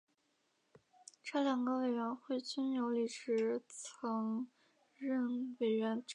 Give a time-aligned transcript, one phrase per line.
[1.21, 4.49] 这两个委员会均由李石曾
[4.95, 6.07] 任委员长。